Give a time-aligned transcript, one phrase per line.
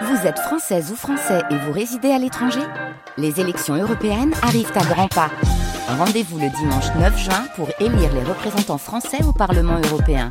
[0.00, 2.62] Vous êtes française ou français et vous résidez à l'étranger
[3.18, 5.30] Les élections européennes arrivent à grands pas.
[5.86, 10.30] Rendez-vous le dimanche 9 juin pour élire les représentants français au Parlement européen.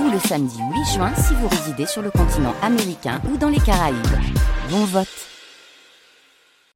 [0.00, 3.60] Ou le samedi 8 juin si vous résidez sur le continent américain ou dans les
[3.60, 3.96] Caraïbes.
[4.70, 5.06] Bon vote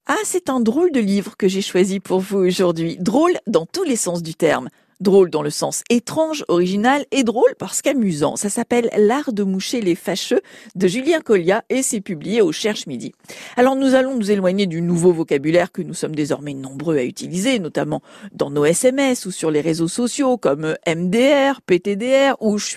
[0.07, 2.97] Ah, c'est un drôle de livre que j'ai choisi pour vous aujourd'hui.
[3.01, 4.69] Drôle dans tous les sens du terme.
[5.01, 8.37] Drôle dans le sens étrange, original et drôle parce qu'amusant.
[8.37, 10.41] Ça s'appelle L'art de moucher les fâcheux
[10.75, 13.13] de Julien Collia et c'est publié au Cherche Midi.
[13.57, 17.59] Alors nous allons nous éloigner du nouveau vocabulaire que nous sommes désormais nombreux à utiliser,
[17.59, 18.03] notamment
[18.33, 22.71] dans nos SMS ou sur les réseaux sociaux comme MDR, PTDR ou je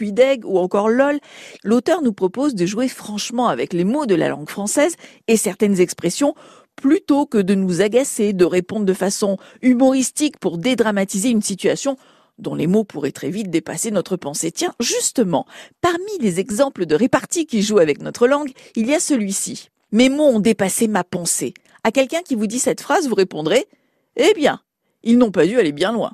[0.45, 1.19] ou encore LOL.
[1.63, 4.95] L'auteur nous propose de jouer franchement avec les mots de la langue française
[5.27, 6.35] et certaines expressions
[6.75, 11.97] plutôt que de nous agacer, de répondre de façon humoristique pour dédramatiser une situation
[12.37, 14.51] dont les mots pourraient très vite dépasser notre pensée.
[14.51, 15.45] Tiens, justement,
[15.81, 19.69] parmi les exemples de répartie qui jouent avec notre langue, il y a celui-ci.
[19.91, 21.53] Mes mots ont dépassé ma pensée.
[21.83, 23.67] À quelqu'un qui vous dit cette phrase, vous répondrez
[24.15, 24.61] Eh bien,
[25.03, 26.13] ils n'ont pas dû aller bien loin.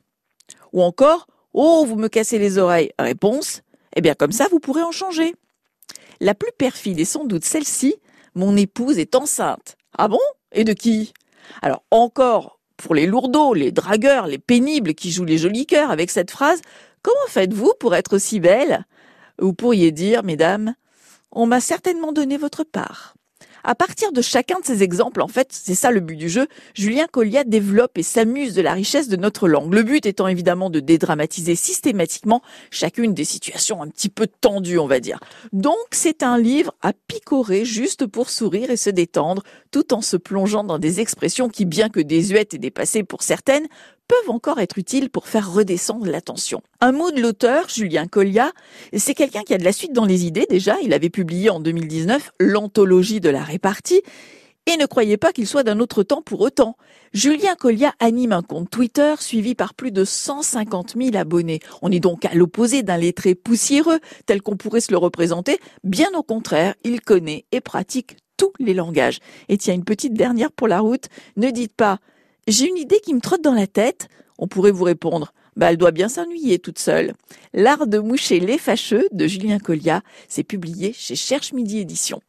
[0.73, 2.91] Ou encore Oh, vous me cassez les oreilles.
[2.99, 3.61] Réponse
[3.95, 5.35] Eh bien, comme ça, vous pourrez en changer.
[6.19, 7.95] La plus perfide est sans doute celle-ci
[8.35, 9.77] Mon épouse est enceinte.
[9.97, 10.19] Ah bon?
[10.51, 11.13] Et de qui?
[11.61, 16.09] Alors, encore pour les lourdeaux, les dragueurs, les pénibles qui jouent les jolis cœurs avec
[16.09, 16.61] cette phrase,
[17.01, 18.85] comment faites-vous pour être si belle?
[19.37, 20.73] Vous pourriez dire, mesdames,
[21.31, 23.13] on m'a certainement donné votre part.
[23.63, 26.47] À partir de chacun de ces exemples, en fait, c'est ça le but du jeu,
[26.73, 29.73] Julien Colliat développe et s'amuse de la richesse de notre langue.
[29.73, 34.87] Le but étant évidemment de dédramatiser systématiquement chacune des situations un petit peu tendues, on
[34.87, 35.19] va dire.
[35.53, 40.17] Donc c'est un livre à picorer juste pour sourire et se détendre, tout en se
[40.17, 43.67] plongeant dans des expressions qui, bien que désuètes et dépassées pour certaines,
[44.09, 46.61] peuvent encore être utiles pour faire redescendre l'attention.
[46.81, 48.51] Un mot de l'auteur, Julien Collia,
[48.97, 50.75] c'est quelqu'un qui a de la suite dans les idées déjà.
[50.83, 54.01] Il avait publié en 2019 l'anthologie de la répartie.
[54.65, 56.75] Et ne croyez pas qu'il soit d'un autre temps pour autant.
[57.13, 61.59] Julien Collia anime un compte Twitter suivi par plus de 150 000 abonnés.
[61.81, 65.59] On est donc à l'opposé d'un lettré poussiéreux tel qu'on pourrait se le représenter.
[65.83, 69.19] Bien au contraire, il connaît et pratique tous les langages.
[69.49, 71.05] Et tiens, une petite dernière pour la route.
[71.35, 71.99] Ne dites pas
[72.49, 74.07] j'ai une idée qui me trotte dans la tête.
[74.37, 77.13] On pourrait vous répondre, bah, elle doit bien s'ennuyer toute seule.
[77.53, 82.17] L'art de moucher les fâcheux de Julien Collia, c'est publié chez Cherche Midi Édition.